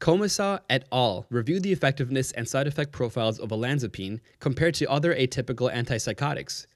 Komossa 0.00 0.60
et 0.68 0.84
al. 0.90 1.26
reviewed 1.30 1.62
the 1.62 1.72
effectiveness 1.72 2.32
and 2.32 2.48
side 2.48 2.66
effect 2.66 2.90
profiles 2.90 3.38
of 3.38 3.50
olanzapine 3.50 4.20
compared 4.40 4.74
to 4.74 4.90
other 4.90 5.14
atypical 5.14 5.72
antipsychotics 5.72 6.66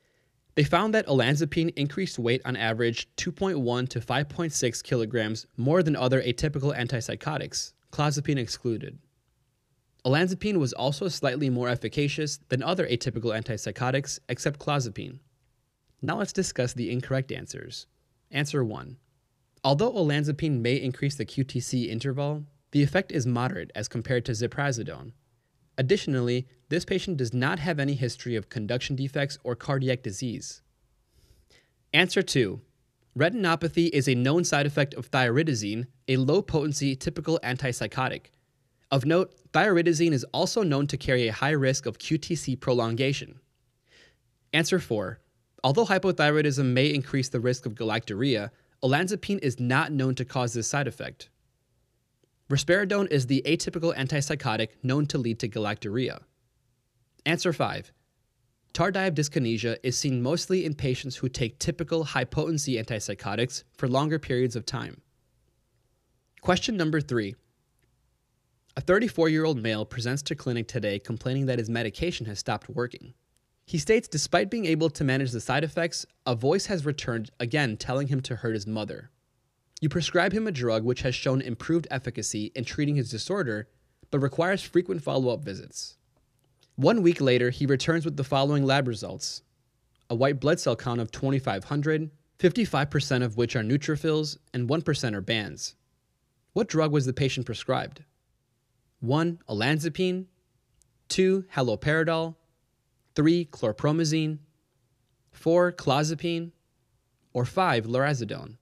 they 0.56 0.64
found 0.64 0.94
that 0.94 1.06
olanzapine 1.06 1.72
increased 1.76 2.18
weight 2.18 2.40
on 2.46 2.56
average 2.56 3.06
2.1 3.16 3.88
to 3.90 4.00
5.6 4.00 4.82
kilograms 4.82 5.46
more 5.56 5.82
than 5.82 5.94
other 5.94 6.22
atypical 6.22 6.74
antipsychotics, 6.74 7.74
clozapine 7.92 8.38
excluded. 8.38 8.98
Olanzapine 10.06 10.56
was 10.56 10.72
also 10.72 11.08
slightly 11.08 11.50
more 11.50 11.68
efficacious 11.68 12.38
than 12.48 12.62
other 12.62 12.86
atypical 12.86 13.38
antipsychotics 13.38 14.18
except 14.30 14.58
clozapine. 14.58 15.18
Now 16.00 16.18
let's 16.18 16.32
discuss 16.32 16.72
the 16.72 16.90
incorrect 16.90 17.32
answers. 17.32 17.86
Answer 18.30 18.64
1. 18.64 18.96
Although 19.62 19.92
olanzapine 19.92 20.60
may 20.60 20.76
increase 20.76 21.16
the 21.16 21.26
QTC 21.26 21.88
interval, 21.88 22.44
the 22.70 22.82
effect 22.82 23.12
is 23.12 23.26
moderate 23.26 23.72
as 23.74 23.88
compared 23.88 24.24
to 24.24 24.32
ziprasidone, 24.32 25.12
Additionally, 25.78 26.46
this 26.68 26.84
patient 26.84 27.16
does 27.16 27.34
not 27.34 27.58
have 27.58 27.78
any 27.78 27.94
history 27.94 28.34
of 28.36 28.48
conduction 28.48 28.96
defects 28.96 29.38
or 29.44 29.54
cardiac 29.54 30.02
disease. 30.02 30.62
Answer 31.92 32.22
2. 32.22 32.60
Retinopathy 33.16 33.88
is 33.92 34.08
a 34.08 34.14
known 34.14 34.44
side 34.44 34.66
effect 34.66 34.94
of 34.94 35.10
thioridazine, 35.10 35.86
a 36.08 36.16
low 36.16 36.42
potency 36.42 36.94
typical 36.94 37.40
antipsychotic. 37.42 38.26
Of 38.90 39.04
note, 39.04 39.34
thioridazine 39.52 40.12
is 40.12 40.24
also 40.32 40.62
known 40.62 40.86
to 40.88 40.96
carry 40.96 41.26
a 41.26 41.32
high 41.32 41.50
risk 41.50 41.86
of 41.86 41.98
QTC 41.98 42.60
prolongation. 42.60 43.40
Answer 44.52 44.78
4. 44.78 45.18
Although 45.64 45.86
hypothyroidism 45.86 46.66
may 46.66 46.92
increase 46.92 47.28
the 47.28 47.40
risk 47.40 47.66
of 47.66 47.74
galactorrhea, 47.74 48.50
olanzapine 48.84 49.40
is 49.42 49.58
not 49.58 49.92
known 49.92 50.14
to 50.14 50.24
cause 50.24 50.52
this 50.52 50.68
side 50.68 50.86
effect. 50.86 51.30
Risperidone 52.48 53.10
is 53.10 53.26
the 53.26 53.42
atypical 53.44 53.92
antipsychotic 53.96 54.68
known 54.84 55.06
to 55.06 55.18
lead 55.18 55.40
to 55.40 55.48
galactorrhea. 55.48 56.20
Answer 57.24 57.52
5. 57.52 57.92
Tardive 58.72 59.14
dyskinesia 59.16 59.78
is 59.82 59.98
seen 59.98 60.22
mostly 60.22 60.64
in 60.64 60.74
patients 60.74 61.16
who 61.16 61.28
take 61.28 61.58
typical 61.58 62.04
high 62.04 62.24
potency 62.24 62.74
antipsychotics 62.74 63.64
for 63.76 63.88
longer 63.88 64.20
periods 64.20 64.54
of 64.54 64.64
time. 64.64 65.00
Question 66.40 66.76
number 66.76 67.00
3. 67.00 67.34
A 68.76 68.80
34 68.80 69.28
year 69.28 69.44
old 69.44 69.60
male 69.60 69.84
presents 69.84 70.22
to 70.22 70.36
clinic 70.36 70.68
today 70.68 71.00
complaining 71.00 71.46
that 71.46 71.58
his 71.58 71.68
medication 71.68 72.26
has 72.26 72.38
stopped 72.38 72.68
working. 72.68 73.14
He 73.64 73.78
states 73.78 74.06
despite 74.06 74.50
being 74.50 74.66
able 74.66 74.90
to 74.90 75.02
manage 75.02 75.32
the 75.32 75.40
side 75.40 75.64
effects, 75.64 76.06
a 76.24 76.36
voice 76.36 76.66
has 76.66 76.86
returned 76.86 77.30
again 77.40 77.76
telling 77.76 78.06
him 78.06 78.20
to 78.20 78.36
hurt 78.36 78.54
his 78.54 78.68
mother. 78.68 79.10
You 79.80 79.88
prescribe 79.90 80.32
him 80.32 80.46
a 80.46 80.52
drug 80.52 80.84
which 80.84 81.02
has 81.02 81.14
shown 81.14 81.42
improved 81.42 81.86
efficacy 81.90 82.50
in 82.54 82.64
treating 82.64 82.96
his 82.96 83.10
disorder, 83.10 83.68
but 84.10 84.20
requires 84.20 84.62
frequent 84.62 85.02
follow 85.02 85.32
up 85.32 85.44
visits. 85.44 85.96
One 86.76 87.02
week 87.02 87.20
later, 87.20 87.50
he 87.50 87.66
returns 87.66 88.04
with 88.04 88.16
the 88.16 88.24
following 88.24 88.64
lab 88.64 88.88
results 88.88 89.42
a 90.08 90.14
white 90.14 90.38
blood 90.38 90.60
cell 90.60 90.76
count 90.76 91.00
of 91.00 91.10
2,500, 91.10 92.10
55% 92.38 93.24
of 93.24 93.36
which 93.36 93.56
are 93.56 93.62
neutrophils, 93.62 94.38
and 94.54 94.68
1% 94.68 95.14
are 95.14 95.20
bands. 95.20 95.74
What 96.52 96.68
drug 96.68 96.92
was 96.92 97.06
the 97.06 97.12
patient 97.12 97.44
prescribed? 97.44 98.04
1. 99.00 99.40
Olanzapine, 99.48 100.26
2. 101.08 101.44
Haloperidol, 101.54 102.36
3. 103.14 103.44
Chlorpromazine, 103.46 104.38
4. 105.32 105.72
Clozapine, 105.72 106.52
or 107.32 107.44
5. 107.44 107.86
Lurasidone. 107.86 108.58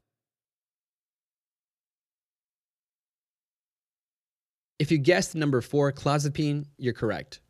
If 4.78 4.90
you 4.90 4.98
guessed 4.98 5.36
number 5.36 5.60
four, 5.60 5.92
clozapine, 5.92 6.66
you're 6.78 6.92
correct. 6.92 7.40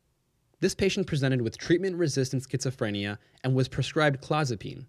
This 0.61 0.75
patient 0.75 1.07
presented 1.07 1.41
with 1.41 1.57
treatment 1.57 1.97
resistant 1.97 2.43
schizophrenia 2.43 3.17
and 3.43 3.55
was 3.55 3.67
prescribed 3.67 4.23
clozapine. 4.23 4.85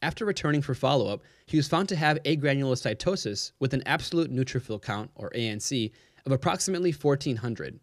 After 0.00 0.24
returning 0.24 0.62
for 0.62 0.74
follow 0.74 1.12
up, 1.12 1.22
he 1.44 1.58
was 1.58 1.68
found 1.68 1.90
to 1.90 1.96
have 1.96 2.22
agranulocytosis 2.22 3.52
with 3.60 3.74
an 3.74 3.82
absolute 3.84 4.32
neutrophil 4.32 4.80
count, 4.80 5.10
or 5.14 5.30
ANC, 5.34 5.92
of 6.24 6.32
approximately 6.32 6.92
1400. 6.92 7.78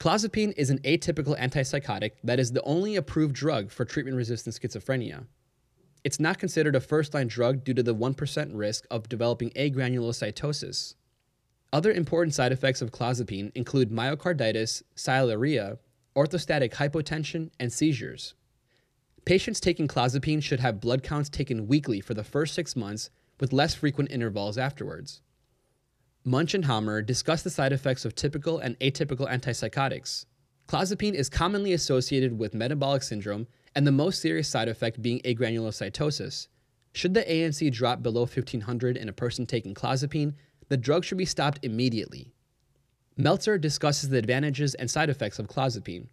Clozapine 0.00 0.52
is 0.56 0.70
an 0.70 0.80
atypical 0.80 1.38
antipsychotic 1.38 2.12
that 2.24 2.40
is 2.40 2.50
the 2.50 2.62
only 2.62 2.96
approved 2.96 3.36
drug 3.36 3.70
for 3.70 3.84
treatment 3.84 4.16
resistant 4.16 4.56
schizophrenia. 4.56 5.26
It's 6.02 6.18
not 6.18 6.40
considered 6.40 6.74
a 6.74 6.80
first 6.80 7.14
line 7.14 7.28
drug 7.28 7.62
due 7.62 7.74
to 7.74 7.84
the 7.84 7.94
1% 7.94 8.50
risk 8.52 8.84
of 8.90 9.08
developing 9.08 9.50
agranulocytosis. 9.50 10.94
Other 11.72 11.92
important 11.92 12.34
side 12.34 12.52
effects 12.52 12.80
of 12.80 12.92
clozapine 12.92 13.50
include 13.54 13.90
myocarditis, 13.90 14.82
sialorrhea, 14.94 15.78
orthostatic 16.16 16.72
hypotension, 16.72 17.50
and 17.58 17.72
seizures. 17.72 18.34
Patients 19.24 19.60
taking 19.60 19.88
clozapine 19.88 20.42
should 20.42 20.60
have 20.60 20.80
blood 20.80 21.02
counts 21.02 21.28
taken 21.28 21.66
weekly 21.66 22.00
for 22.00 22.14
the 22.14 22.24
first 22.24 22.54
six 22.54 22.76
months 22.76 23.10
with 23.40 23.52
less 23.52 23.74
frequent 23.74 24.10
intervals 24.10 24.56
afterwards. 24.56 25.20
Muench 26.24 26.54
and 26.54 26.64
Hamer 26.64 27.02
discuss 27.02 27.42
the 27.42 27.50
side 27.50 27.72
effects 27.72 28.04
of 28.04 28.14
typical 28.14 28.58
and 28.58 28.78
atypical 28.78 29.28
antipsychotics. 29.28 30.26
Clozapine 30.68 31.14
is 31.14 31.28
commonly 31.28 31.72
associated 31.72 32.38
with 32.38 32.54
metabolic 32.54 33.02
syndrome 33.02 33.46
and 33.74 33.86
the 33.86 33.92
most 33.92 34.20
serious 34.20 34.48
side 34.48 34.68
effect 34.68 35.02
being 35.02 35.20
agranulocytosis. 35.20 36.48
Should 36.92 37.14
the 37.14 37.22
ANC 37.22 37.70
drop 37.72 38.02
below 38.02 38.22
1500 38.22 38.96
in 38.96 39.08
a 39.08 39.12
person 39.12 39.44
taking 39.44 39.74
clozapine, 39.74 40.34
the 40.68 40.76
drug 40.76 41.04
should 41.04 41.18
be 41.18 41.24
stopped 41.24 41.64
immediately. 41.64 42.32
Meltzer 43.16 43.56
discusses 43.56 44.10
the 44.10 44.18
advantages 44.18 44.74
and 44.74 44.90
side 44.90 45.08
effects 45.08 45.38
of 45.38 45.48
clozapine. 45.48 46.08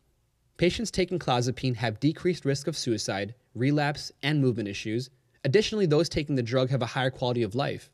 Patients 0.57 0.91
taking 0.91 1.19
clozapine 1.19 1.75
have 1.75 2.00
decreased 2.00 2.45
risk 2.45 2.67
of 2.67 2.77
suicide, 2.77 3.36
relapse, 3.55 4.12
and 4.22 4.39
movement 4.39 4.69
issues. 4.69 5.10
Additionally, 5.43 5.86
those 5.86 6.07
taking 6.07 6.36
the 6.36 6.43
drug 6.43 6.69
have 6.69 6.81
a 6.81 6.88
higher 6.88 7.10
quality 7.10 7.43
of 7.43 7.55
life. 7.55 7.91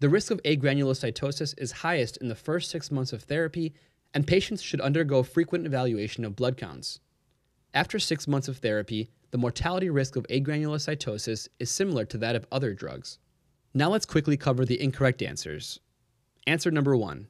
The 0.00 0.08
risk 0.08 0.30
of 0.30 0.42
agranulocytosis 0.44 1.54
is 1.58 1.72
highest 1.72 2.16
in 2.18 2.28
the 2.28 2.34
first 2.34 2.70
six 2.70 2.90
months 2.90 3.12
of 3.12 3.24
therapy, 3.24 3.74
and 4.14 4.26
patients 4.26 4.62
should 4.62 4.80
undergo 4.80 5.22
frequent 5.22 5.66
evaluation 5.66 6.24
of 6.24 6.36
blood 6.36 6.56
counts. 6.56 7.00
After 7.74 7.98
six 7.98 8.26
months 8.26 8.48
of 8.48 8.58
therapy, 8.58 9.10
the 9.32 9.38
mortality 9.38 9.90
risk 9.90 10.16
of 10.16 10.26
agranulocytosis 10.30 11.48
is 11.58 11.70
similar 11.70 12.04
to 12.06 12.18
that 12.18 12.36
of 12.36 12.46
other 12.50 12.72
drugs. 12.72 13.18
Now 13.78 13.90
let's 13.90 14.06
quickly 14.06 14.36
cover 14.36 14.64
the 14.64 14.82
incorrect 14.82 15.22
answers. 15.22 15.78
Answer 16.48 16.72
number 16.72 16.96
one 16.96 17.28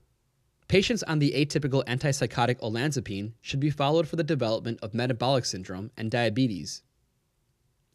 Patients 0.66 1.02
on 1.02 1.18
the 1.18 1.32
atypical 1.32 1.84
antipsychotic 1.84 2.58
olanzapine 2.60 3.32
should 3.42 3.60
be 3.60 3.68
followed 3.68 4.08
for 4.08 4.16
the 4.16 4.24
development 4.24 4.78
of 4.80 4.94
metabolic 4.94 5.44
syndrome 5.44 5.90
and 5.94 6.10
diabetes. 6.10 6.84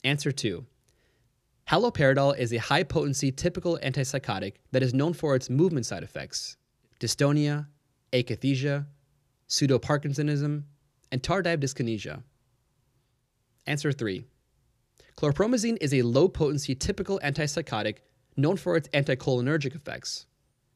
Answer 0.03 0.31
2. 0.31 0.67
Haloperidol 1.71 2.37
is 2.37 2.53
a 2.53 2.57
high 2.57 2.83
potency 2.83 3.31
typical 3.31 3.79
antipsychotic 3.81 4.57
that 4.71 4.83
is 4.83 4.93
known 4.93 5.13
for 5.13 5.35
its 5.35 5.49
movement 5.49 5.87
side 5.87 6.03
effects 6.03 6.55
dystonia, 6.99 7.65
akathisia, 8.11 8.85
pseudoparkinsonism, 9.49 10.61
and 11.11 11.23
tardive 11.23 11.57
dyskinesia. 11.57 12.21
Answer 13.65 13.91
3. 13.91 14.23
Chlorpromazine 15.17 15.79
is 15.81 15.91
a 15.91 16.03
low 16.03 16.27
potency 16.27 16.75
typical 16.75 17.19
antipsychotic 17.23 17.97
known 18.35 18.57
for 18.57 18.75
its 18.75 18.89
anticholinergic 18.89 19.75
effects. 19.75 20.25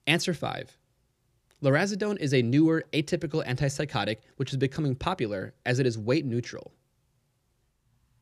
Answer 0.05 0.33
5. 0.33 0.77
Lurasidone 1.63 2.19
is 2.19 2.33
a 2.33 2.41
newer 2.41 2.83
atypical 2.93 3.45
antipsychotic 3.45 4.17
which 4.35 4.51
is 4.51 4.57
becoming 4.57 4.95
popular 4.95 5.53
as 5.65 5.79
it 5.79 5.87
is 5.87 5.97
weight 5.97 6.25
neutral. 6.25 6.71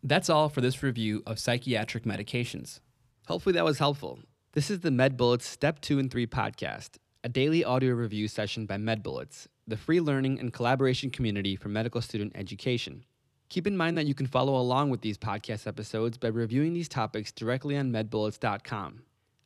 That's 0.02 0.30
all 0.30 0.50
for 0.50 0.62
this 0.62 0.82
review 0.82 1.24
of 1.26 1.40
psychiatric 1.40 2.04
medications. 2.04 2.80
Hopefully 3.28 3.54
that 3.54 3.66
was 3.66 3.80
helpful. 3.80 4.20
This 4.54 4.70
is 4.70 4.80
the 4.80 4.92
Med 4.92 5.18
MedBullets 5.18 5.42
Step 5.42 5.82
2 5.82 6.00
and 6.00 6.10
3 6.10 6.28
podcast, 6.28 6.92
a 7.24 7.30
daily 7.30 7.66
audio 7.66 7.94
review 7.94 8.28
session 8.28 8.66
by 8.66 8.78
Med 8.78 9.04
MedBullets, 9.04 9.48
the 9.68 9.76
free 9.76 10.00
learning 10.00 10.40
and 10.40 10.54
collaboration 10.54 11.10
community 11.10 11.56
for 11.56 11.70
medical 11.70 12.02
student 12.02 12.32
education. 12.36 13.04
Keep 13.50 13.68
in 13.68 13.76
mind 13.76 13.98
that 13.98 14.06
you 14.06 14.14
can 14.14 14.28
follow 14.28 14.56
along 14.56 14.92
with 14.92 15.02
these 15.02 15.18
podcast 15.18 15.68
episodes 15.68 16.18
by 16.18 16.30
reviewing 16.30 16.74
these 16.74 16.88
topics 16.88 17.32
directly 17.32 17.76
on 17.76 17.92
medbullets.com. 17.92 19.02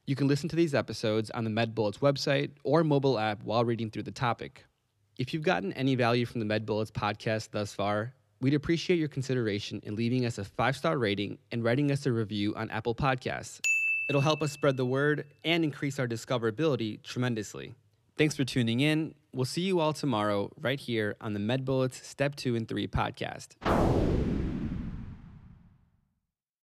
You 0.10 0.16
can 0.16 0.28
listen 0.28 0.50
to 0.50 0.56
these 0.56 0.74
episodes 0.74 1.30
on 1.30 1.44
the 1.44 1.52
MedBullets 1.52 2.00
website 2.00 2.50
or 2.64 2.84
mobile 2.84 3.20
app 3.20 3.44
while 3.44 3.64
reading 3.64 3.92
through 3.92 4.02
the 4.04 4.12
topic. 4.12 4.66
If 5.20 5.36
you've 5.36 5.44
gotten 5.44 5.72
any 5.74 5.94
value 5.94 6.26
from 6.26 6.40
the 6.40 6.48
MedBullets 6.48 6.92
podcast 6.92 7.52
thus 7.52 7.74
far, 7.74 8.16
We'd 8.42 8.54
appreciate 8.54 8.98
your 8.98 9.10
consideration 9.10 9.82
in 9.84 9.96
leaving 9.96 10.26
us 10.26 10.38
a 10.38 10.46
five 10.46 10.76
star 10.78 10.98
rating 10.98 11.38
and 11.52 11.64
writing 11.64 11.92
us 11.92 12.06
a 12.06 12.12
review 12.12 12.56
on 12.56 12.72
Apple 12.72 12.96
Podcasts. 12.96 13.60
It'll 14.10 14.22
help 14.22 14.42
us 14.42 14.52
spread 14.52 14.78
the 14.78 14.86
word 14.86 15.26
and 15.44 15.64
increase 15.64 16.00
our 16.00 16.08
discoverability 16.08 17.04
tremendously. 17.04 17.76
Thanks 18.18 18.36
for 18.36 18.46
tuning 18.46 18.80
in. 18.80 19.14
We'll 19.34 19.46
see 19.46 19.62
you 19.62 19.80
all 19.80 19.94
tomorrow 19.94 20.52
right 20.60 20.80
here 20.80 21.18
on 21.22 21.34
the 21.34 21.40
MedBullets 21.40 22.02
Step 22.02 22.36
2 22.36 22.56
and 22.56 22.68
3 22.68 22.88
podcast. 22.88 24.19